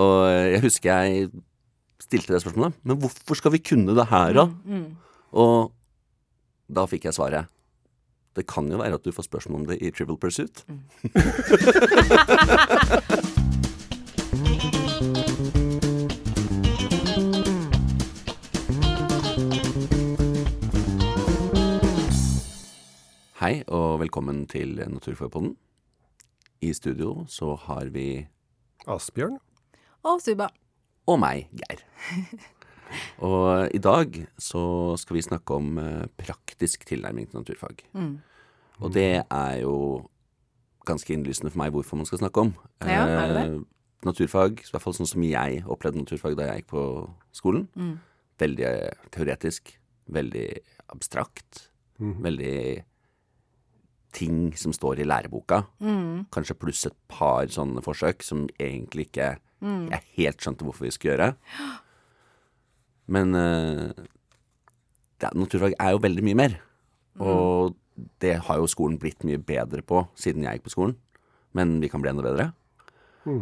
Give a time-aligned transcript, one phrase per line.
[0.00, 0.16] Og
[0.54, 1.30] jeg husker jeg
[2.00, 2.78] stilte det spørsmålet.
[2.82, 4.44] Men hvorfor skal vi kunne det her, da?
[5.32, 5.72] Og
[6.70, 7.50] da fikk jeg svaret.
[8.38, 10.64] Det kan jo være at du får spørsmål om det i Trivial Pursuit.
[23.40, 25.56] Hei og velkommen til Naturfagpodden.
[26.60, 28.28] I studio så har vi
[28.86, 29.38] Asbjørn.
[30.08, 30.48] Og Suba.
[31.06, 31.84] og meg, Geir.
[33.26, 37.84] Og i dag så skal vi snakke om eh, praktisk tilnærming til naturfag.
[38.80, 40.08] Og det er jo
[40.88, 42.54] ganske innlysende for meg hvorfor man skal snakke om.
[42.82, 43.44] Ja, er det det?
[43.46, 43.60] Eh,
[44.08, 46.84] naturfag, i hvert fall sånn som jeg opplevde naturfag da jeg gikk på
[47.36, 47.68] skolen.
[47.76, 47.98] Mm.
[48.40, 49.74] Veldig eh, teoretisk,
[50.10, 50.48] veldig
[50.90, 51.66] abstrakt,
[52.00, 52.80] veldig
[54.16, 55.62] ting som står i læreboka.
[55.84, 56.26] Mm.
[56.34, 59.34] Kanskje pluss et par sånne forsøk som egentlig ikke
[59.90, 61.34] jeg helt skjønte hvorfor vi skulle gjøre.
[63.10, 63.90] Men uh,
[65.20, 66.58] det, er- naturfag er jo veldig mye mer.
[67.20, 67.74] Og
[68.22, 70.94] det har jo skolen blitt mye bedre på siden jeg gikk på skolen.
[71.52, 72.52] Men vi kan bli enda bedre.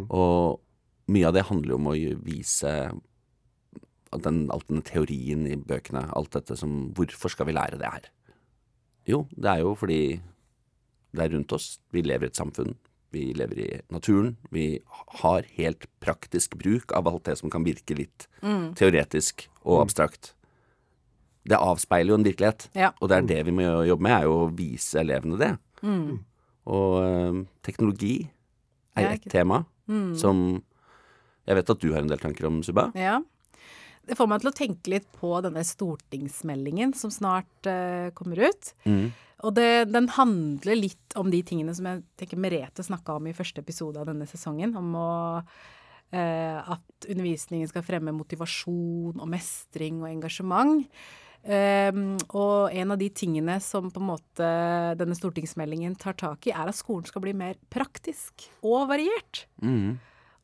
[0.09, 0.59] Og
[1.09, 2.73] mye av det handler jo om å vise
[4.19, 8.09] den, alt denne teorien i bøkene, alt dette som Hvorfor skal vi lære det her?
[9.07, 10.19] Jo, det er jo fordi
[11.15, 11.79] det er rundt oss.
[11.93, 12.75] Vi lever i et samfunn.
[13.11, 14.35] Vi lever i naturen.
[14.53, 14.79] Vi
[15.23, 18.27] har helt praktisk bruk av alt det som kan virke litt
[18.77, 20.33] teoretisk og abstrakt.
[21.49, 22.91] Det avspeiler jo en virkelighet, Ja.
[23.01, 25.53] og det er det vi må jobbe med, er jo å vise elevene det.
[26.69, 28.29] Og ø, teknologi
[28.95, 29.31] er ett et mm.
[29.31, 29.65] tema
[30.15, 30.61] som
[31.47, 32.91] jeg vet at du har en del tanker om, Suba.
[32.93, 33.23] Ja.
[34.09, 38.71] Det får meg til å tenke litt på denne stortingsmeldingen som snart uh, kommer ut.
[39.45, 43.35] Og det, den handler litt om de tingene som jeg tenker Merete snakka om i
[43.37, 44.73] første episode av denne sesongen.
[44.75, 50.89] Om å, uh, at undervisningen skal fremme motivasjon og mestring og engasjement.
[51.39, 54.47] Um, og en av de tingene som på en måte
[54.99, 59.45] denne stortingsmeldingen tar tak i, er at skolen skal bli mer praktisk og variert.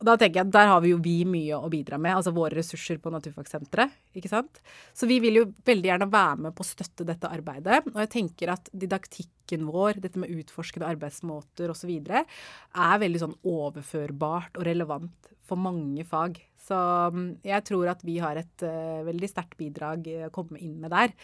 [0.06, 2.30] Og da tenker jeg at der har vi jo vi mye å bidra med, altså
[2.36, 4.60] våre ressurser på Naturfagsenteret, ikke sant.
[4.94, 7.80] Så vi vil jo veldig gjerne være med på å støtte dette arbeidet.
[7.90, 14.62] Og jeg tenker at didaktikken vår, dette med utforskede arbeidsmåter osv., er veldig sånn overførbart
[14.62, 16.38] og relevant for mange fag.
[16.68, 20.62] Så mm, jeg tror at vi har et uh, veldig sterkt bidrag eh, å komme
[20.62, 21.18] inn med der.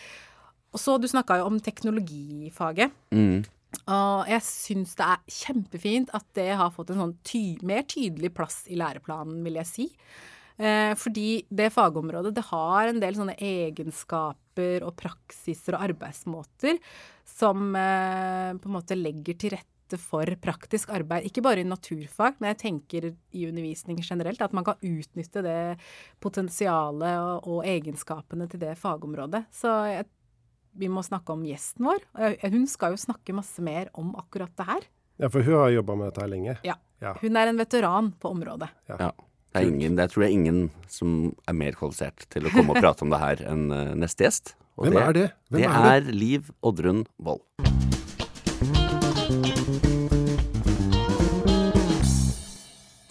[0.73, 2.97] Og så, Du snakka jo om teknologifaget.
[3.13, 3.43] Mm.
[3.89, 8.33] Og jeg syns det er kjempefint at det har fått en sånn ty mer tydelig
[8.35, 9.87] plass i læreplanen, vil jeg si.
[10.61, 16.77] Eh, fordi det fagområdet det har en del sånne egenskaper og praksiser og arbeidsmåter
[17.25, 21.25] som eh, på en måte legger til rette for praktisk arbeid.
[21.27, 24.43] Ikke bare i naturfag, men jeg tenker i undervisning generelt.
[24.43, 25.57] At man kan utnytte det
[26.23, 29.47] potensialet og, og egenskapene til det fagområdet.
[29.55, 30.07] Så jeg
[30.77, 32.03] vi må snakke om gjesten vår.
[32.51, 34.85] Hun skal jo snakke masse mer om akkurat det her.
[35.21, 36.55] Ja, for hun har jobba med dette her lenge.
[36.65, 36.77] Ja.
[37.01, 37.15] Ja.
[37.21, 38.69] Hun er en veteran på området.
[38.89, 39.11] Ja.
[39.51, 42.79] Det er ingen, det tror jeg ingen som er mer kvalifisert til å komme og
[42.79, 44.53] prate om det her enn eh, neste gjest.
[44.79, 45.25] Og Hvem er det?
[45.51, 47.43] Hvem det er er Liv Oddrun Wold.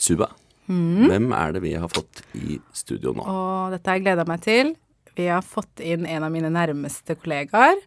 [0.01, 0.31] Suba,
[0.69, 1.09] Mm.
[1.11, 3.25] hvem er det vi har fått i studio nå?
[3.27, 4.77] Å, dette har jeg gleda meg til.
[5.19, 7.81] Vi har fått inn en av mine nærmeste kollegaer.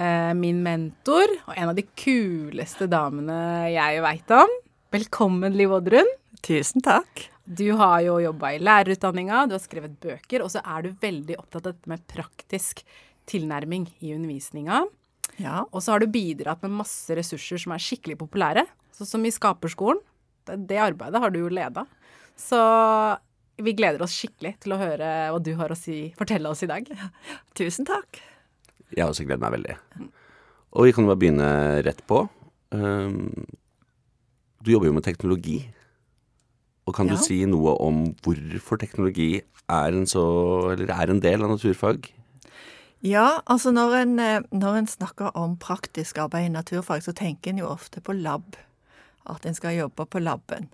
[0.00, 4.54] Eh, min mentor, og en av de kuleste damene jeg veit om.
[4.94, 6.08] Velkommen, Liv Oddrun.
[6.46, 7.26] Tusen takk.
[7.44, 11.36] Du har jo jobba i lærerutdanninga, du har skrevet bøker, og så er du veldig
[11.40, 12.84] opptatt av dette med praktisk
[13.30, 14.84] tilnærming i undervisninga.
[15.40, 15.64] Ja.
[15.68, 18.64] Og så har du bidratt med masse ressurser som er skikkelig populære,
[18.96, 20.00] sånn som i Skaperskolen.
[20.46, 21.84] Det, det arbeidet har du jo leda.
[22.40, 22.60] Så
[23.64, 26.68] vi gleder oss skikkelig til å høre hva du har å si, fortelle oss i
[26.70, 26.86] dag.
[27.58, 28.20] Tusen takk.
[28.90, 29.76] Jeg har også gledet meg veldig.
[30.74, 31.50] Og vi kan bare begynne
[31.86, 32.24] rett på.
[32.70, 33.46] Um,
[34.62, 35.58] du jobber jo med teknologi.
[36.86, 37.14] Og kan Ja.
[37.14, 40.22] du si noe om hvorfor teknologi er en, så,
[40.72, 42.08] eller er en del av naturfag?
[43.06, 47.50] Ja, altså når en, eh, når en snakker om praktisk arbeid i naturfag, så tenker
[47.54, 48.56] en jo ofte på lab.
[49.30, 50.68] At en skal jobbe på laben.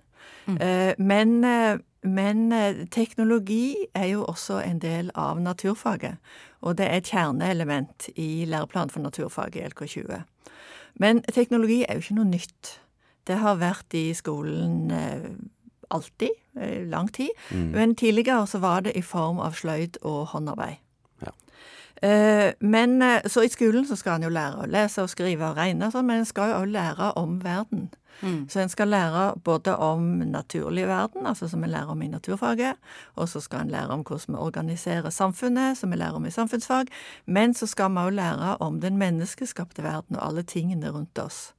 [0.47, 1.77] Eh, Men, eh,
[2.07, 6.17] men eh, teknologi er jo også en del av naturfaget.
[6.61, 10.23] Og det er et kjerneelement i læreplanen for naturfag i LK20.
[10.95, 12.73] Men teknologi er jo ikke noe nytt.
[13.27, 15.29] Det har vært i skolen eh,
[15.93, 17.29] alltid, eh, lang tid.
[17.51, 20.81] Men tidligere så var det i form av sløyd og håndarbeid.
[21.21, 21.31] Ja.
[22.59, 25.87] Men Så i skolen så skal en jo lære å lese og skrive og regne
[25.87, 27.89] og sånn, men en skal jo òg lære om verden.
[28.49, 32.75] Så en skal lære både om naturlig verden, altså som en lærer om i naturfaget,
[33.15, 36.31] og så skal en lære om hvordan vi organiserer samfunnet, som vi lærer om i
[36.31, 36.87] samfunnsfag,
[37.25, 41.53] men så skal vi òg lære om den menneskeskapte verden og alle tingene rundt oss.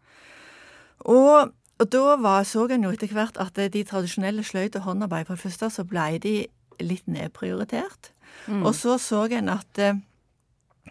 [1.00, 5.26] Og, og da var, så en jo etter hvert at de tradisjonelle sløyd og håndarbeid,
[5.26, 6.37] for det første så ble de
[6.81, 8.12] litt nedprioritert.
[8.49, 9.99] Og så så en at eh,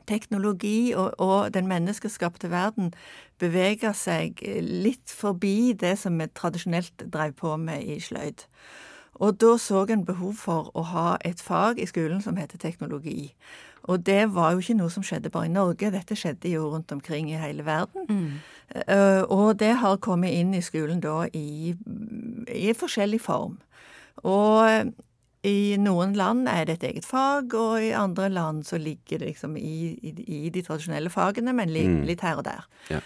[0.07, 2.93] teknologi og, og den menneskeskapte verden
[3.39, 8.45] beveger seg litt forbi det som vi tradisjonelt drev på med i sløyd.
[9.17, 13.33] Og da så en behov for å ha et fag i skolen som heter teknologi.
[13.87, 16.91] Og det var jo ikke noe som skjedde bare i Norge, dette skjedde jo rundt
[16.91, 18.41] omkring i hele verden.
[18.75, 21.73] Eh, og det har kommet inn i skolen da i,
[22.51, 23.57] i forskjellig form.
[24.27, 24.91] Og
[25.47, 29.31] i noen land er det et eget fag, og i andre land så ligger det
[29.33, 30.13] liksom i, i,
[30.45, 32.67] i de tradisjonelle fagene, men litt, litt her og der.
[32.91, 33.01] Ja.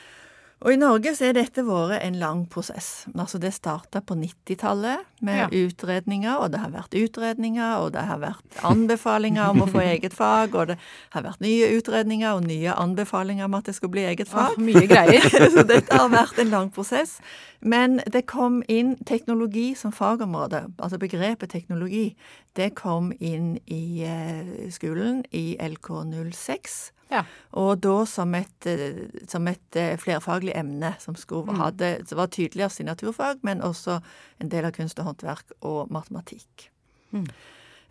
[0.61, 3.07] Og i Norge så er dette vært en lang prosess.
[3.17, 5.47] Altså det starta på 90-tallet med Ja.
[5.49, 10.13] utredninger, og det har vært utredninger, og det har vært anbefalinger om å få eget
[10.13, 10.77] fag, og det
[11.15, 14.53] har vært nye utredninger og nye anbefalinger om at det skulle bli eget fag.
[14.53, 15.25] Ah, mye greier.
[15.55, 17.17] så dette har vært en lang prosess.
[17.61, 22.15] Men det kom inn teknologi som fagområde, altså begrepet teknologi,
[22.55, 26.91] det kom inn i eh, skolen i LK06.
[27.11, 27.23] Ja.
[27.59, 32.31] Og da som et, eh, som et eh, flerfaglig emne som, skulle, hadde, som var
[32.31, 33.99] tydeligere i naturfag, men også
[34.39, 36.69] en del av kunst og håndverk og matematikk.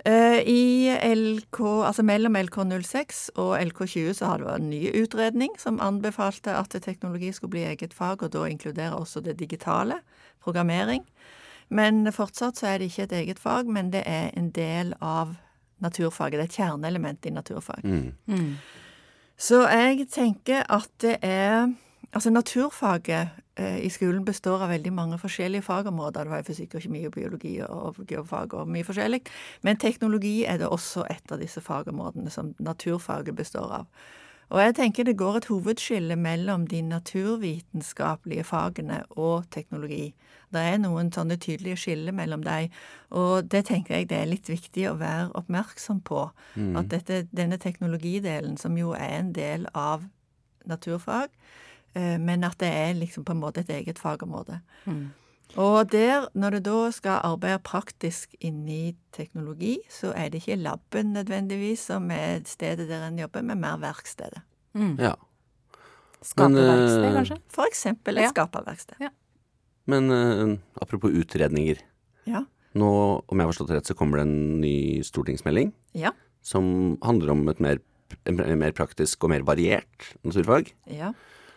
[0.09, 5.53] Eh, I LK, altså mellom LK06 og LK20 så har det vært en ny utredning
[5.61, 10.01] som anbefalte at teknologi skulle bli eget fag, og da inkluderer også det digitale,
[10.41, 11.05] programmering.
[11.69, 15.37] Men fortsatt så er det ikke et eget fag, men det er en del av
[15.85, 16.39] naturfaget.
[16.39, 17.85] Det er et kjerneelement i naturfag.
[17.85, 18.57] Mm.
[19.41, 21.71] Så jeg tenker at det er
[22.11, 26.25] Altså naturfaget eh, i skolen består av veldig mange forskjellige fagområder.
[26.27, 29.21] Det var fysikk og kjemi og biologi og geofag og mye forskjellig.
[29.63, 33.87] Men teknologi er det også et av disse fagområdene som naturfaget består av.
[34.51, 40.11] Og jeg tenker det går et hovedskille mellom de naturvitenskapelige fagene og teknologi.
[40.51, 42.73] Det er noen sånne tydelige skiller mellom dem,
[43.15, 46.25] og det tenker jeg det er litt viktig å være oppmerksom på.
[46.79, 50.03] At dette, denne teknologidelen, som jo er en del av
[50.67, 51.31] naturfag,
[51.95, 54.59] eh, men at det er liksom på en måte et eget fagområde.
[55.59, 61.13] Og der, når du da skal arbeide praktisk inni teknologi, så er det ikke laben
[61.17, 64.43] nødvendigvis som er stedet der en jobber, men mer verkstedet.
[64.99, 65.15] Ja.
[66.23, 67.39] Skaperverksted, eh, kanskje?
[67.49, 68.31] For eksempel et Ja.
[68.31, 69.11] skaperverksted.
[69.87, 71.79] Men eh, apropos utredninger.
[72.27, 72.45] Ja.
[72.75, 76.13] Nå, om jeg har forstått rett, så kommer det en ny stortingsmelding Ja.
[76.43, 77.79] som handler om et mer,
[78.27, 80.73] en mer praktisk og mer variert naturfag.
[80.87, 81.13] Ja.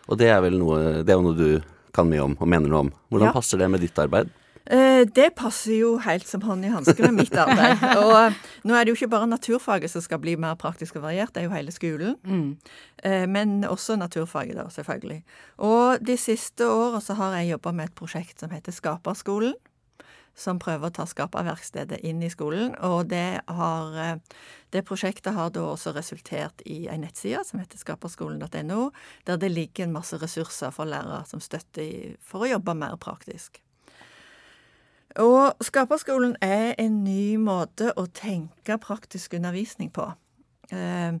[0.08, 1.62] Og det er vel noe, det er jo noe du
[1.94, 2.92] kan mye om og mener noe om.
[3.10, 3.32] Hvordan Ja.
[3.36, 4.30] passer det med ditt arbeid?
[4.66, 7.82] Eh, Det passer jo helt som hånd i hanske med mitt arbeid.
[8.04, 8.32] Og eh,
[8.64, 11.42] nå er det jo ikke bare naturfaget som skal bli mer praktisk og variert, det
[11.42, 12.16] er jo hele skolen.
[12.24, 12.56] Mm.
[13.28, 15.22] Men også naturfaget, da, selvfølgelig.
[15.58, 19.52] Og de siste åra så har jeg jobba med et prosjekt som heter Skaperskolen.
[20.34, 22.72] Som prøver å ta skaperverkstedet inn i skolen.
[22.82, 24.40] Og det, har, eh,
[24.74, 28.90] det prosjektet har da også resultert i ei nettside som heter skaperskolen.no,
[29.26, 33.60] der det ligger en masse ressurser for lærere som støtter for å jobbe mer praktisk.
[35.22, 40.10] Og Skaperskolen er en ny måte å tenke praktisk undervisning på.
[40.74, 41.14] Eh,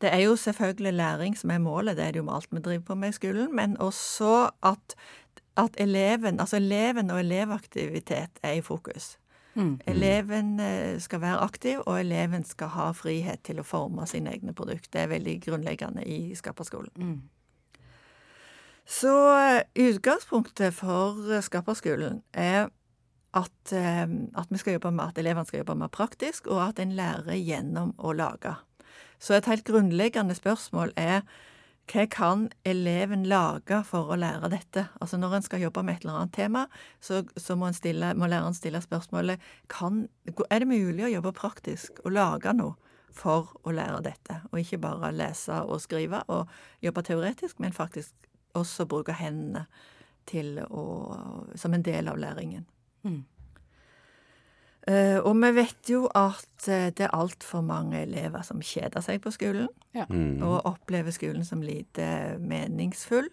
[0.00, 2.60] Det er jo selvfølgelig læring som er målet, det er det jo med alt vi
[2.64, 4.94] driver på med i skolen, men også at,
[5.56, 9.16] at eleven, altså eleven og elevaktivitet er i fokus.
[9.86, 14.54] Eleven eh, skal være aktiv, og eleven skal ha frihet til å forme sine egne
[14.54, 14.90] produkter.
[14.92, 16.92] Det er veldig grunnleggende i Skaperskolen.
[18.86, 22.70] Så eh, utgangspunktet for eh, Skaperskolen er
[23.34, 26.96] at, at vi skal jobbe med at elevene skal jobbe mer praktisk, og at en
[26.98, 28.56] lærer gjennom å lage.
[29.22, 31.20] Så et helt grunnleggende spørsmål er
[31.90, 34.86] hva kan eleven lage for å lære dette?
[35.02, 36.66] Altså Når en skal jobbe med et eller annet tema,
[37.02, 39.42] så, så må, stille, må læreren stille spørsmålet
[39.72, 40.04] kan,
[40.50, 42.76] er det mulig å jobbe praktisk og lage noe
[43.10, 46.50] for å lære dette, og ikke bare lese og skrive og
[46.84, 48.14] jobbe teoretisk, men faktisk
[48.54, 49.64] også bruke hendene
[50.30, 50.84] til å,
[51.58, 52.68] som en del av læringen.
[53.02, 53.39] Eh,
[55.22, 59.30] og vi vet jo at eh, det er altfor mange elever som kjeder seg på
[59.34, 59.68] skolen,
[60.08, 60.42] Mm.
[60.46, 63.28] og opplever skolen som lite meningsfull.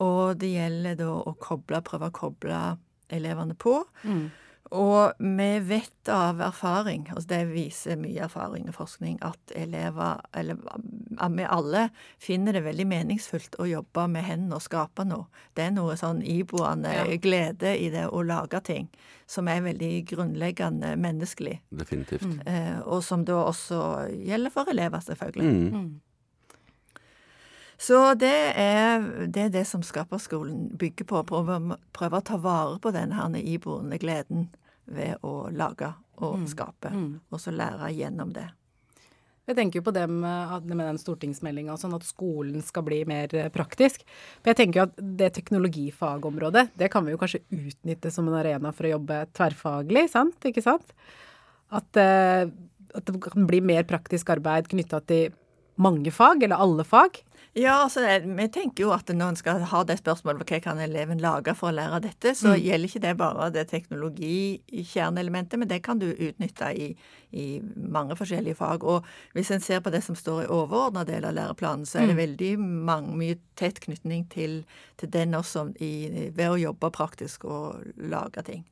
[0.00, 2.78] Og det gjelder da å koble, prøve å koble
[3.12, 3.84] elevene på.
[4.70, 10.60] Og vi vet av erfaring, altså det viser mye erfaring og forskning, at elever, eller
[11.36, 11.82] vi alle,
[12.22, 15.26] finner det veldig meningsfullt å jobbe med hendene og skape noe.
[15.58, 17.04] Det er noe sånn iboende Ja.
[17.16, 18.88] glede i det å lage ting,
[19.26, 21.60] som er veldig grunnleggende menneskelig.
[21.70, 22.46] Definitivt.
[22.46, 25.72] Eh, og som da også gjelder for elever, selvfølgelig.
[25.72, 26.00] Mm.
[27.82, 31.22] Så det er, det er det som Skaperskolen bygger på.
[31.26, 34.50] Prøver, prøve å ta vare på denne her iboende gleden
[34.86, 35.90] ved å lage
[36.22, 36.92] og skape,
[37.32, 38.46] og så lære gjennom det.
[39.50, 43.32] Jeg tenker jo på det med, med den stortingsmeldinga, sånn at skolen skal bli mer
[43.34, 44.04] eh, praktisk.
[44.42, 48.38] Men jeg tenker jo at det teknologifagområdet, det kan vi jo kanskje utnytte som en
[48.38, 50.38] arena for å jobbe tverrfaglig, sant?
[50.46, 50.94] Ikke sant?
[51.74, 52.46] At, eh,
[52.94, 55.34] at det kan bli mer praktisk arbeid knytta til
[55.80, 57.22] mange fag, eller alle fag.
[57.54, 61.20] Ja, altså, vi tenker jo at når en skal ha det spørsmålet hva kan eleven
[61.20, 66.00] lage for å lære dette, så gjelder ikke det bare det teknologikjerneelementet, men det kan
[66.00, 66.88] du utnytte i,
[67.36, 67.44] i
[67.76, 68.86] mange forskjellige fag.
[68.88, 69.04] Og
[69.36, 72.16] hvis en ser på det som står i overordna del av læreplanen, så er det
[72.22, 74.62] veldig mange, mye tett knytning til,
[74.96, 75.92] til den også i,
[76.32, 78.64] ved å jobbe praktisk og lage ting.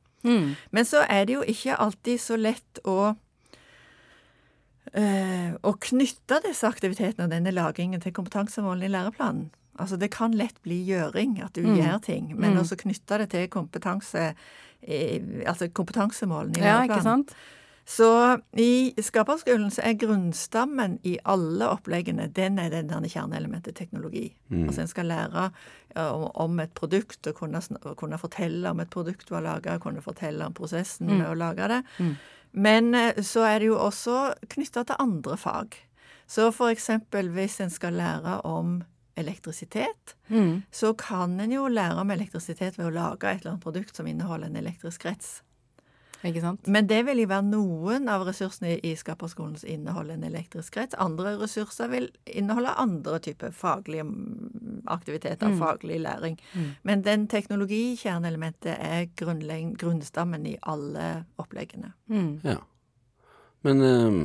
[0.73, 3.13] Men så er det jo ikke alltid så lett å
[4.91, 9.45] å knytte disse aktivitetene og denne lagringen til kompetansemålene i læreplanen.
[9.79, 13.47] Altså det kan lett bli gjøring, at du gjør ting, men også knytte det til
[13.49, 14.33] kompetanse,
[14.83, 16.91] eh, altså kompetansemålene i læreplanen.
[16.91, 17.35] Ja, ikke sant?
[17.91, 24.27] Så i Skaperskolen så er grunnstammen i alle oppleggene, den er den der kjerneelementet teknologi.
[24.67, 25.47] Altså en skal lære
[25.95, 27.61] om, om et produkt og kunne,
[27.97, 31.67] kunne fortelle om et produkt du har laga, kunne fortelle om prosessen med å lage
[31.73, 31.81] det.
[32.51, 35.77] Men eh, så er det jo også knytta til andre fag.
[36.27, 38.81] Så for eksempel hvis en skal lære om
[39.19, 40.15] elektrisitet,
[40.71, 44.07] så kan en jo lære om elektrisitet ved å lage et eller annet produkt som
[44.07, 45.41] inneholder en elektrisk krets.
[46.27, 46.67] Ikke sant?
[46.69, 50.97] Men det vil jo være noen av ressursene i Skaperskolen som inneholder en elektrisk krets.
[51.01, 56.37] Andre ressurser vil inneholde andre typer faglige mm, aktiviteter, faglig læring.
[56.87, 61.09] Men den teknologikjerneelementet er grunnstammen i alle
[61.41, 61.93] oppleggene.
[62.45, 62.59] Ja.
[63.65, 64.21] Men um,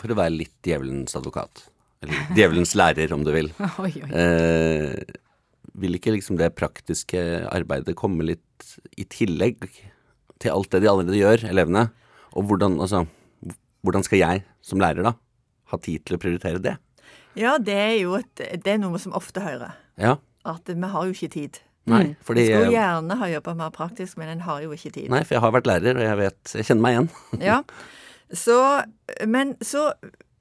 [0.00, 1.66] for å være litt djevelens advokat,
[2.04, 4.10] eller djevelens lærer om du vil, Oi, oi.
[4.10, 5.20] eh,
[5.80, 7.20] vil ikke liksom det praktiske
[7.50, 9.66] arbeidet komme litt i tillegg
[10.42, 11.88] til alt det de allerede gjør, elevene?
[12.34, 13.04] Og hvordan, altså,
[13.86, 15.14] hvordan skal jeg som lærer da
[15.70, 16.76] ha tid til å prioritere det?
[17.38, 19.74] Ja, det er jo et, det er noe som ofte hører.
[19.98, 21.58] Ja, At vi har jo ikke tid.
[21.88, 25.08] nei, fordi, jeg skulle gjerne ha jobba mer praktisk, men en har jo ikke tid.
[25.12, 27.10] Nei, for jeg har vært lærer, og jeg vet, jeg kjenner meg igjen.
[27.50, 27.60] Ja.
[28.34, 28.56] Så,
[29.28, 29.92] men så,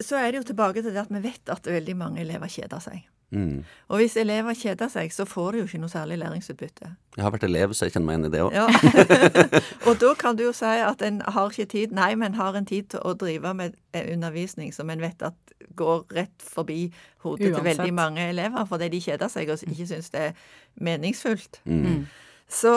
[0.01, 2.79] så er det jo tilbake til det at vi vet at veldig mange elever kjeder
[2.81, 3.03] seg.
[3.33, 3.63] Mm.
[3.89, 6.89] Og hvis elever kjeder seg, så får de jo ikke noe særlig læringsutbytte.
[7.17, 8.53] Jeg har vært elev, så jeg kjenner meg igjen i det òg.
[8.53, 8.67] Ja.
[9.89, 11.95] og da kan du jo si at en har ikke tid.
[11.97, 15.55] Nei, men har en tid til å drive med eh, undervisning som en vet at
[15.75, 16.85] går rett forbi
[17.25, 20.33] hodet til veldig mange elever fordi de kjeder seg og ikke syns det er
[20.75, 21.61] meningsfullt.
[21.65, 22.03] Mm.
[22.49, 22.73] Så,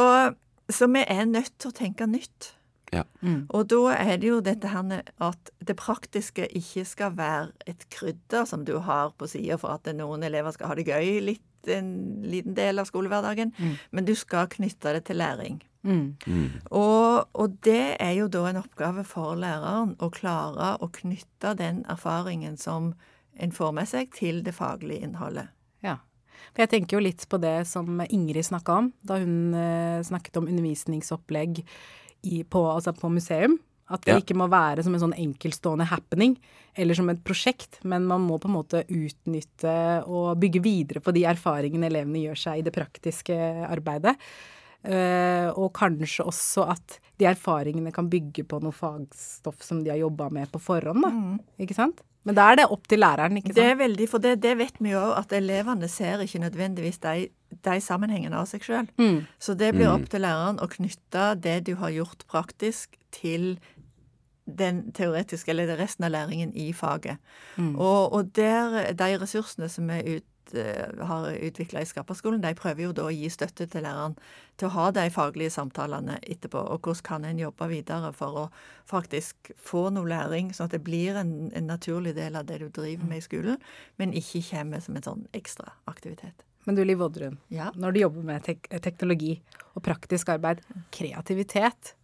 [0.72, 2.55] så vi er nødt til å tenke nytt.
[2.94, 3.02] Ja.
[3.50, 7.82] Og da er det jo dette her med at det praktiske ikke skal være et
[7.90, 11.42] krydder som du har på sida for at noen elever skal ha det gøy litt
[11.66, 13.50] en liten del av skolehverdagen,
[13.90, 15.56] men du skal knytte det til læring.
[15.86, 16.16] Mm.
[16.74, 21.84] Og, og det er jo da en oppgave for læreren å klare å knytte den
[21.90, 22.92] erfaringen som
[23.36, 25.52] en får med seg, til det faglige innholdet.
[25.84, 25.98] Ja.
[26.54, 30.40] For jeg tenker jo litt på det som Ingrid snakka om, da hun eh, snakket
[30.40, 31.62] om undervisningsopplegg
[32.22, 33.58] i, på, altså på museum.
[33.88, 34.18] At det Ja.
[34.18, 36.36] ikke må være som en sånn enkeltstående happening,
[36.74, 41.14] eller som et prosjekt, men man må på en måte utnytte og bygge videre på
[41.14, 43.36] de erfaringene elevene gjør seg i det praktiske
[43.70, 44.16] arbeidet.
[44.86, 49.98] Uh, og kanskje også at de erfaringene kan bygge på noe fagstoff som de har
[49.98, 51.10] jobba med på forhånd, da.
[51.62, 52.02] Ikke sant?
[52.26, 53.58] Men da er det opp til læreren, ikke sant?
[53.60, 56.98] Det er veldig, for det, det vet vi jo òg, at elevene ser ikke nødvendigvis
[57.04, 57.28] de,
[57.68, 58.88] de sammenhengene av seg sjøl.
[59.38, 63.56] Så det blir opp til læreren å knytte det du har gjort praktisk, til
[64.46, 67.16] den teoretiske, eller resten av læringen i faget.
[67.78, 72.86] Og, og der, de ressursene som er ut, eh, har utvikla i Skaperskolen, de prøver
[72.86, 74.16] jo da å gi støtte til læreren
[74.56, 76.60] til å ha de faglige samtalene etterpå.
[76.72, 78.44] Og hvordan kan en jobbe videre for å
[78.88, 82.68] faktisk få noe læring, sånn at det blir en, en naturlig del av det du
[82.68, 83.60] driver med i skolen,
[84.00, 86.46] men ikke kommer som en sånn ekstra aktivitet.
[86.66, 87.70] Men du Liv Oddrun, Ja.
[87.74, 89.36] når du jobber med tek teknologi
[89.76, 91.94] og praktisk arbeid, kreativitet,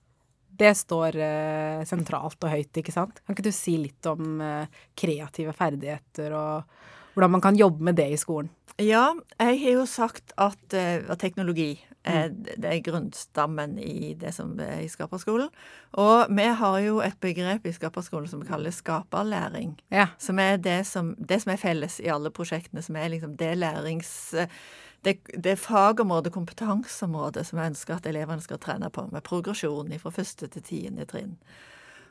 [0.53, 3.23] det står eh, sentralt og høyt, ikke sant?
[3.25, 6.77] Kan ikke du si litt om eh, kreative ferdigheter og
[7.15, 8.51] hvordan man kan jobbe med det i skolen?
[8.81, 14.33] Ja, jeg har jo sagt at, eh, at teknologi er, det er grunnstammen i det
[14.35, 15.51] som er i Skaperskolen.
[16.01, 19.77] Og vi har jo et begrep i Skaperskolen som vi kaller skaperlæring.
[19.93, 20.09] Ja.
[20.19, 23.57] Som er det som, det som er felles i alle prosjektene, som er liksom det
[23.59, 24.35] lærings...
[25.03, 30.13] Det, det fagområdet, kompetanseområdet, som jeg ønsker at elevene skal trene på, med progresjon fra
[30.15, 31.33] første til tiende trinn.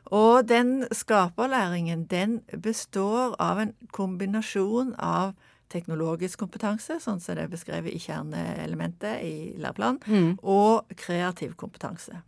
[0.06, 5.34] Og den skaperlæringen, den består av en kombinasjon av
[5.72, 12.18] teknologisk kompetanse, sånn som det er beskrevet i kjerneelementet i læreplanen, og kreativ kompetanse.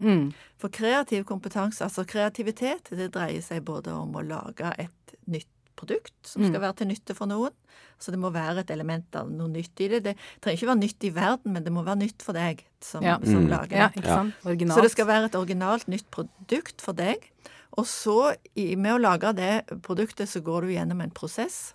[0.56, 6.14] For kreativ kompetanse, altså kreativitet, det dreier seg både om å lage et nytt produkt
[6.22, 7.52] som skal være til nytte for noen.
[7.98, 10.00] Så det må være et element av noe nytt i det.
[10.06, 13.02] Det trenger ikke være nytt i verden, men det må være nytt for deg som,
[13.02, 13.18] Ja.
[13.24, 13.96] som lager Ja, det.
[14.02, 14.34] ikke sant?
[14.44, 14.78] Originalt.
[14.78, 17.30] Så det skal være et originalt nytt produkt for deg.
[17.74, 21.74] Og så, med å lage det produktet, så går du gjennom en prosess.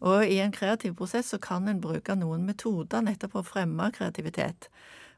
[0.00, 3.90] Og i en kreativ prosess så kan en bruke noen metoder nettopp for å fremme
[3.94, 4.70] kreativitet.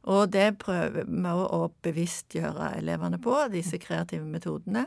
[0.08, 4.86] Og det prøver vi å bevisstgjøre elevene på, disse kreative metodene.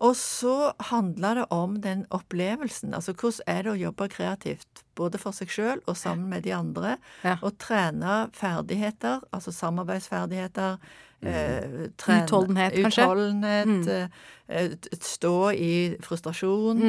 [0.00, 2.94] Og så handler det om den opplevelsen.
[2.96, 6.54] Altså hvordan er det å jobbe kreativt, både for seg sjøl og sammen med de
[6.56, 6.96] andre.
[7.26, 7.36] Ja.
[7.44, 10.80] Og trene ferdigheter, altså samarbeidsferdigheter.
[11.22, 13.04] Eh, trene- Utholdenhet, kanskje?
[13.04, 13.88] Utholdenhet.
[13.88, 14.08] eh,
[14.48, 16.80] eh, stå i frustrasjon.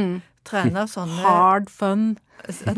[0.48, 2.18] Trene sånne Hard fun.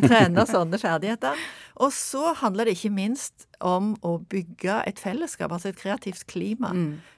[0.04, 1.38] trene sånne ferdigheter.
[1.78, 6.74] Og så handler det ikke minst om å bygge et fellesskap, altså et kreativt klima,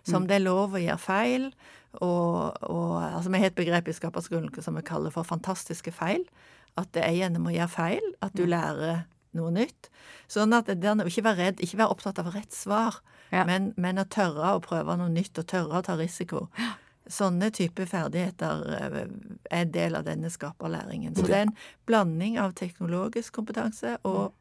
[0.05, 1.47] som det er lov å gjøre feil.
[2.03, 6.25] Og, og altså Vi har et begrep i Skaperskolen som vi kaller for fantastiske feil.
[6.77, 9.89] At det er gjennom å gjøre feil at du lærer noe nytt.
[10.27, 12.99] Sånn at det er å ikke være redd, ikke være opptatt av rett svar,
[13.31, 13.43] Ja.
[13.45, 16.47] men, men å tørre å prøve noe nytt og tørre å ta risiko.
[17.07, 19.03] Sånne type ferdigheter eh,
[19.51, 21.13] er del av denne skaperlæringen.
[21.15, 21.55] Så det er en
[21.85, 24.31] blanding av teknologisk kompetanse og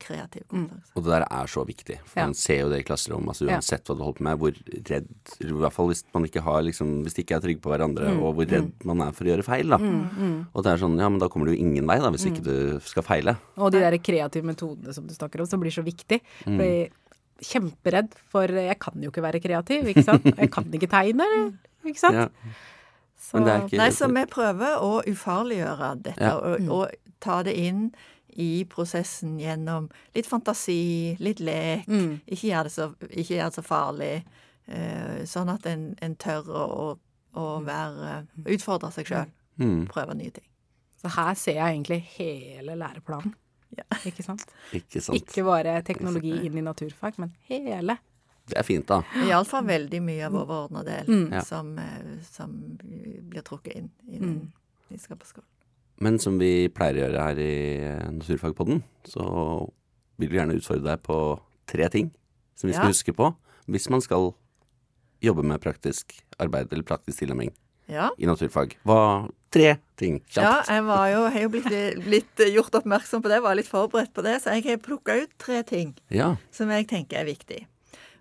[0.00, 0.92] kreativ kompetanse.
[0.96, 2.26] Og det der er så viktig, for Ja.
[2.26, 3.28] man ser jo det i klasserommet.
[3.32, 3.56] Altså, Ja.
[3.56, 4.52] uansett hva du holder på med, hvor
[4.90, 5.08] redd
[5.40, 8.08] I hvert fall hvis man ikke har liksom, Hvis de ikke er trygge på hverandre,
[8.12, 8.22] Mm.
[8.22, 9.76] og hvor redd man er for å gjøre feil, da.
[10.54, 12.32] Og det er sånn, ja, men da kommer du jo ingen vei, da, hvis Mm.
[12.32, 13.36] ikke du skal feile.
[13.58, 16.20] Og de der kreative metodene som du snakker om, som blir så viktig.
[16.46, 16.56] Mm.
[16.58, 16.90] Fordi
[17.42, 20.24] kjemperedd for Jeg kan jo ikke være kreativ, ikke sant?
[20.30, 21.26] Jeg kan ikke tegne,
[21.84, 22.16] ikke sant?
[22.16, 22.28] Ja.
[23.26, 26.36] Så, ikke Nei, så vi prøver å ufarliggjøre dette, Ja.
[26.38, 27.88] og, og ta det inn
[28.36, 31.86] i prosessen gjennom litt fantasi, litt lek.
[32.28, 34.12] Ikke gjøre det så, ikke gjøre det så farlig.
[34.68, 36.98] Uh, sånn at en, en tør å,
[37.38, 39.28] å være Utfordre seg sjøl.
[39.62, 40.44] Mm, Prøve nye ting.
[41.00, 43.32] så her ser jeg egentlig hele læreplanen.
[44.06, 44.44] Ikke sant?
[44.72, 45.16] ikke sant.
[45.18, 47.98] Ikke bare teknologi inn i naturfag, men hele.
[48.46, 49.00] Det er fint, da.
[49.26, 51.42] Iallfall veldig mye av overordna del Mm.
[51.44, 54.52] Som, eh, som blir trukket inn i, den,
[54.90, 55.48] i skaperskolen.
[55.98, 59.24] Men som vi pleier å gjøre her i Naturfagpodden, så
[60.18, 62.10] vil vi gjerne utfordre deg på tre ting
[62.54, 62.92] som vi skal Ja.
[62.92, 63.34] huske på
[63.68, 64.34] hvis man skal
[65.22, 67.50] jobbe med praktisk arbeid eller praktisk tilnærming
[67.88, 68.10] Ja.
[68.18, 68.76] i naturfag.
[68.84, 71.68] Hva Tre ting, Ja, jeg var jo, har jo blitt,
[72.04, 75.30] blitt gjort oppmerksom på det, var litt forberedt på det, så jeg har plukka ut
[75.38, 76.34] tre ting Ja.
[76.50, 77.66] som jeg tenker er viktig.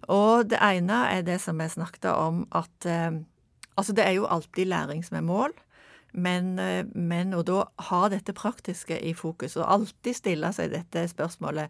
[0.07, 3.11] Og det ene er det som jeg snakket om, at eh,
[3.75, 5.51] Altså, det er jo alltid læring som er mål,
[6.13, 11.07] men, eh, men å da ha dette praktiske i fokus, og alltid stille seg dette
[11.11, 11.67] spørsmålet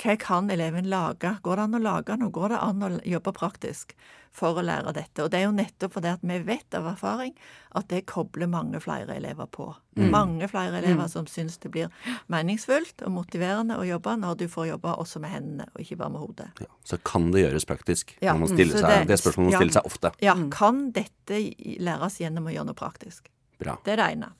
[0.00, 1.36] hva kan eleven lage?
[1.44, 2.32] Går det an å lage noe?
[2.32, 3.92] Går det an å jobbe praktisk
[4.32, 5.20] for å lære dette?
[5.24, 7.34] Og det er jo nettopp fordi at vi vet av erfaring
[7.76, 9.68] at det kobler mange flere elever på.
[10.00, 11.92] Mange flere elever som syns det blir
[12.32, 16.14] meningsfullt og motiverende å jobbe når du får jobbe også med hendene, og ikke bare
[16.16, 16.48] med hodet.
[16.64, 16.70] ja.
[16.88, 18.16] Så kan det gjøres praktisk.
[18.24, 18.56] Ja, Man må mm.
[18.56, 19.58] stille seg, det- det, spørsmålet man ja.
[19.60, 20.12] stiller seg ofte.
[20.24, 21.38] Ja, kan dette
[21.84, 23.28] læres gjennom å gjøre noe praktisk?
[23.60, 23.76] Bra.
[23.84, 24.32] Det er det ene.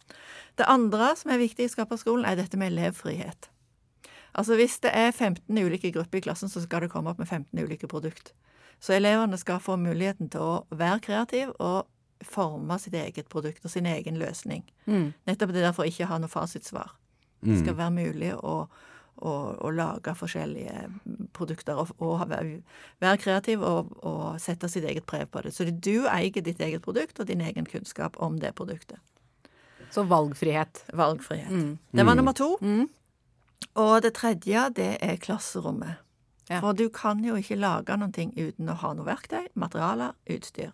[0.57, 3.52] Det andre som er viktig i Skaperskolen, er dette med elevfrihet.
[4.35, 7.29] Altså Hvis det er 15 ulike grupper i klassen, så skal det komme opp med
[7.29, 8.33] 15 ulike produkt.
[8.81, 11.87] Så elevene skal få muligheten til å være kreativ og
[12.23, 14.63] forme sitt eget produkt og sin egen løsning.
[15.27, 16.95] Nettopp det derfor ikke ha noe fasitsvar.
[17.43, 18.69] Det skal være mulig å,
[19.19, 20.89] å, å lage forskjellige
[21.35, 25.53] produkter og, og være, kreativ og, og sette sitt eget preg på det.
[25.55, 28.99] Så du eier ditt eget produkt og din egen kunnskap om det produktet.
[29.91, 30.85] Så valgfrihet.
[30.95, 31.51] Valgfrihet.
[31.91, 32.57] Det var nummer to.
[33.75, 36.01] Og det tredje, det er klasserommet.
[36.51, 36.61] Ja.
[36.61, 40.73] For du kan jo ikke lage ting uten å ha noe verktøy, materialer, utstyr.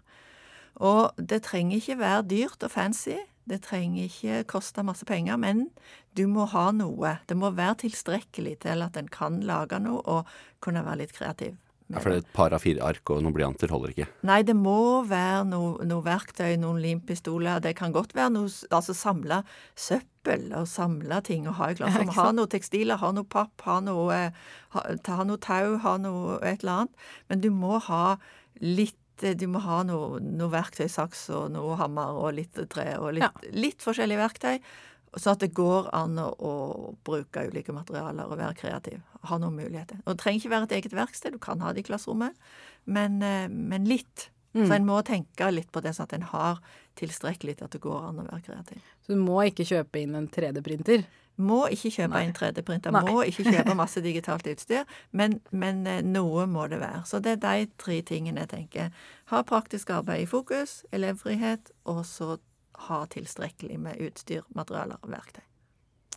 [0.74, 3.18] Og det trenger ikke være dyrt og fancy.
[3.48, 5.68] Det trenger ikke koste masse penger, men
[6.16, 7.18] du må ha noe.
[7.28, 10.28] Det må være tilstrekkelig til at en kan lage noe og
[10.60, 11.56] kunne være litt kreativ
[11.88, 14.06] Ja, for et par av fire ark og noen blyanter holder ikke.
[14.28, 14.74] Nei, det må
[15.08, 17.62] være noe, noe verktøy, noen limpistoler.
[17.64, 19.38] Det kan godt være noe Altså samle
[19.78, 22.12] søppel og samle ting og ha i Ja, klasserommet.
[22.12, 24.30] ikke ha noe tekstiler, ha noe papp, ha noe, eh,
[24.76, 26.94] ha, ta, noe tau, ha noe et eller annet.
[27.30, 28.18] Men du må ha
[28.60, 32.90] litt eh, Du må ha noe, noe verktøy, saks og noe hammer og litt tre
[32.98, 33.32] og litt, Ja.
[33.52, 34.60] litt forskjellige verktøy.
[35.16, 36.54] Sånn at det går an å, å
[37.06, 38.98] bruke ulike materialer og være kreativ.
[39.28, 40.02] Ha noen muligheter.
[40.04, 42.36] Og det trenger ikke være et eget verksted, du kan ha det i klasserommet,
[42.84, 44.28] men, eh, men litt.
[44.66, 46.60] Så en må tenke litt på det, sånn at en har
[46.98, 48.82] tilstrekkelig til at det går an å være kreativ.
[49.04, 51.04] Så du må ikke kjøpe inn en 3D-printer.
[51.38, 56.48] Må ikke kjøpe en 3D-printer, må ikke kjøpe masse digitalt utstyr, men, men eh, noe
[56.50, 57.04] må det være.
[57.06, 58.90] Så det er de tre tingene jeg tenker.
[59.30, 62.40] Ha praktisk arbeid i fokus, elevfrihet, og så
[62.86, 65.42] ha tilstrekkelig med utstyr, materialer og verktøy.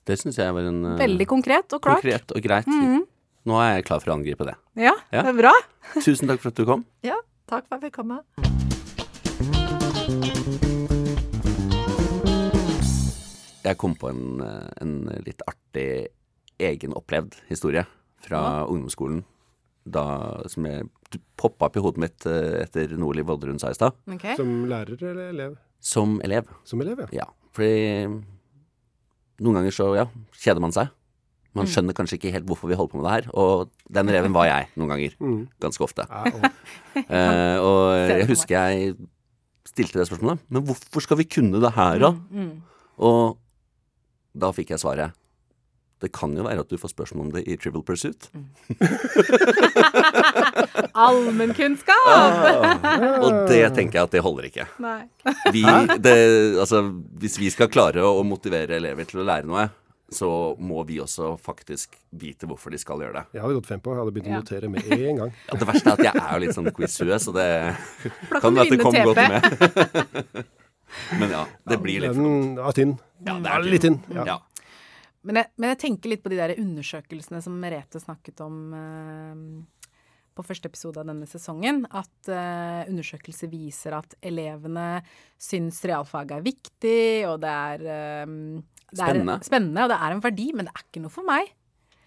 [0.05, 2.01] Det syns jeg var en eh, Veldig konkret og klart.
[2.01, 2.69] konkret og greit.
[3.45, 4.55] Nå er jeg klar for å angripe det.
[4.77, 5.23] Ja, Ja.
[5.25, 5.53] det er bra.
[6.05, 6.85] Tusen takk for at du kom.
[7.05, 7.17] Ja,
[7.49, 8.21] takk for at jeg fikk komme.
[13.61, 14.93] Jeg kom på en, eh, en
[15.25, 16.07] litt artig
[16.61, 17.85] egenopplevd historie
[18.21, 19.23] fra ungdomsskolen.
[19.85, 20.65] Da, som
[21.37, 23.93] poppa opp i hodet mitt eh, etter noe Liv Oddrun sa i stad.
[24.09, 24.35] Okay.
[24.37, 25.55] Som lærer eller elev?
[25.81, 26.49] Som elev.
[26.67, 27.23] Som elev, ja.
[27.23, 27.27] Ja.
[27.55, 28.07] Fordi
[29.41, 30.91] noen ganger så, ja, kjeder man seg.
[31.57, 33.25] Man skjønner kanskje ikke helt hvorfor vi holder på med det her.
[33.35, 35.15] Og den reven var jeg noen ganger.
[35.19, 35.39] Mm.
[35.59, 36.05] Ganske ofte.
[36.07, 38.93] uh, og, Eh, jeg husker jeg
[39.67, 40.45] stilte det spørsmålet.
[40.47, 42.13] Men hvorfor skal vi kunne det her, da?
[42.31, 42.53] Mm.
[43.03, 43.35] Og
[44.37, 45.17] da fikk jeg svaret.
[46.01, 48.25] Det kan jo være at du får spørsmål om det i Trivial Pursuit.
[50.97, 52.81] Allmennkunnskap!
[53.21, 54.65] Og det tenker jeg at det holder ikke.
[54.83, 55.01] Nei.
[55.53, 55.61] Vi,
[56.01, 56.15] det,
[56.61, 56.77] altså,
[57.21, 59.65] hvis vi skal klare å motivere elever til å lære noe,
[60.11, 60.27] så
[60.59, 61.87] må vi også faktisk
[62.19, 63.25] vite hvorfor de skal gjøre det.
[63.37, 63.89] jeg hadde gått fem på.
[63.93, 65.31] Jeg hadde begynt å notere med en gang.
[65.47, 67.47] Ja, det verste er at jeg er jo litt sånn quiz-hue, så det
[68.41, 69.41] kan være at det kom godt med.
[71.21, 72.59] Men ja, det blir litt for dumt.
[72.59, 72.91] er tynn.
[73.23, 73.95] Ja, det Ja, er litt tynn.
[74.11, 74.25] Ja.
[74.33, 74.37] Ja.
[75.27, 79.91] Men jeg, men jeg tenker litt på de der undersøkelsene som Merete snakket om eh,
[80.37, 81.83] på første episode av denne sesongen.
[81.87, 85.01] At eh, undersøkelser viser at elevene
[85.41, 88.37] syns realfag er viktig, og det er, eh,
[88.91, 89.39] det er Spennende.
[89.45, 91.51] spennende, og det er en verdi, men det er ikke noe for meg.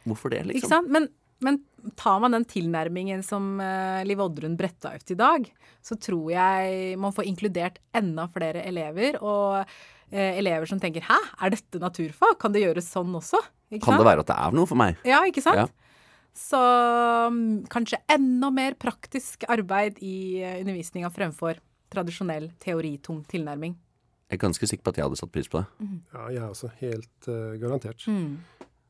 [0.04, 0.90] Hvorfor det, liksom?
[0.92, 1.08] Men,
[1.44, 1.62] men
[2.00, 5.48] tar man den tilnærmingen som eh, Liv Oddrun bretta ut i dag,
[5.84, 9.20] så tror jeg man får inkludert enda flere elever.
[9.22, 9.62] Og
[10.10, 12.38] eh, elever som tenker 'hæ, er dette naturfag?
[12.38, 14.04] Kan det gjøres sånn også?' Ikke Kan sant?
[14.04, 14.96] det være at det er noe for meg?
[15.04, 15.56] Ja, ikke sant?
[15.56, 15.66] Ja.
[16.34, 16.58] Så
[17.30, 21.58] mm, kanskje enda mer praktisk arbeid i eh, undervisninga fremfor
[21.94, 23.76] tradisjonell teoritung tilnærming.
[24.30, 25.88] Jeg er ganske sikker på at jeg hadde satt pris på det.
[26.14, 28.02] Ja, jeg også helt uh, garantert.
[28.10, 28.38] Mm.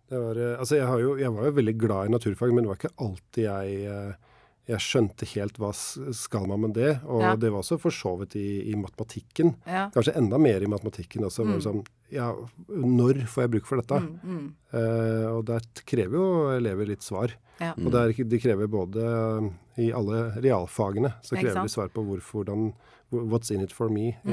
[0.09, 2.65] Det var, uh, altså jeg, har jo, jeg var jo veldig glad i naturfag, men
[2.65, 4.31] det var ikke alltid jeg eh,
[4.67, 6.95] jeg skjønte helt hva skal man med det.
[7.05, 7.35] Og Ja.
[7.37, 9.55] det var også for så vidt i, i matematikken.
[9.67, 9.91] Ja.
[9.93, 11.45] Kanskje enda mer i matematikken også.
[11.45, 11.83] Var det sånn,
[12.15, 12.31] ja,
[12.69, 14.01] når får jeg bruk for dette?
[14.01, 14.47] Mm, mm.
[14.73, 17.35] Eh, og der krever jo elever litt svar.
[17.61, 17.75] Ja.
[17.77, 19.51] Og der, de krever både eh,
[19.85, 22.73] i alle realfagene, så krever de svar på hvorfor, hvordan
[23.15, 24.33] What's in it for me Mm,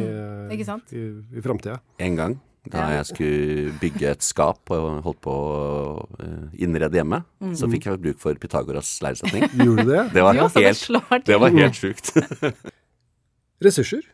[0.50, 1.02] i, ikke i,
[1.38, 1.82] i framtida.
[2.00, 7.24] En gang da jeg skulle bygge et skap og holdt på å eh, innrede hjemme,
[7.58, 9.48] så fikk jeg bruk for Pythagoras læresetning.
[9.66, 10.04] Gjorde du det?
[10.14, 12.14] Det var Jo, helt, det var helt sjukt.
[13.66, 14.06] Ressurser?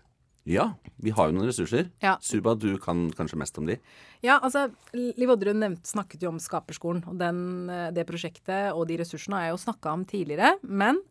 [0.47, 0.69] Ja,
[1.03, 1.89] vi har jo noen ressurser.
[1.99, 2.13] Ja.
[2.23, 3.75] Suba, du kan kanskje mest om de.
[4.23, 8.95] Ja, altså, Liv Oddrun snakket jo om Skaperskolen, og den, eh, det prosjektet og de
[9.01, 10.53] ressursene har jeg jo snakka om tidligere.
[10.63, 11.01] Men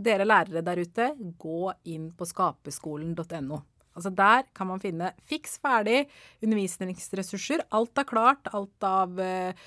[0.00, 3.60] dere lærere der ute, gå inn på skaperskolen.no.
[3.96, 6.04] Altså Der kan man finne fiks ferdig
[6.44, 7.64] undervisningsressurser.
[7.74, 8.52] Alt er klart.
[8.56, 9.66] Alt av uh,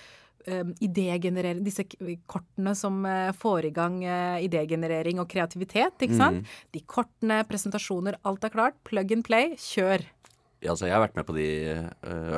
[0.79, 1.83] idégenerering Disse
[2.29, 6.47] kortene som eh, får i gang eh, idégenerering og kreativitet, ikke sant.
[6.73, 8.79] De kortene, presentasjoner, alt er klart.
[8.87, 10.05] Plug and play, kjør.
[10.63, 11.85] Ja, altså, jeg har vært med på de eh,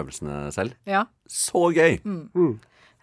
[0.01, 0.75] øvelsene selv.
[0.89, 1.05] Ja.
[1.29, 2.01] Så gøy!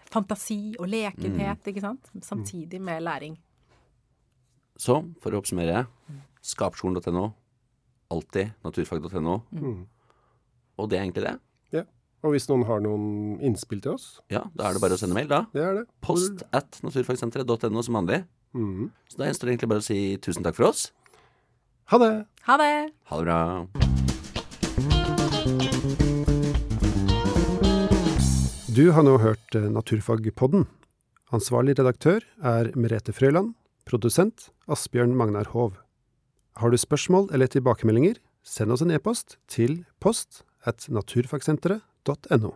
[0.08, 2.06] fantasi og lekenhet, ikke sant?
[2.24, 3.34] Samtidig med læring.
[4.78, 5.82] Så, for å oppsummere,
[6.40, 7.26] skapskolen.no,
[8.10, 9.86] alltid naturfag.no, Mm.
[10.78, 11.34] og det er egentlig det.
[11.72, 11.82] Ja.
[12.24, 15.14] Og hvis noen har noen innspill til oss, Ja, da er det bare å sende
[15.14, 15.44] mail, da.
[15.52, 15.86] det er det.
[16.00, 18.24] Post at naturfagsenteret.no som vanlig.
[18.54, 18.90] Mm.
[19.08, 20.90] Så da gjenstår det egentlig bare å si tusen takk for oss.
[21.92, 22.26] Ha det!
[22.48, 22.92] Ha det!
[23.08, 23.68] Ha det bra.
[28.78, 30.66] Du har nå hørt eh, Naturfagpodden.
[31.34, 33.54] Ansvarlig redaktør er Merete Frøyland.
[33.88, 35.72] Produsent Asbjørn Magnar Hov.
[36.58, 42.50] Har du spørsmål eller tilbakemeldinger, send oss en e-post til post at naturfagsenteret.no.